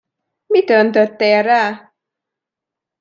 [0.51, 1.65] Mit öntöttél rá?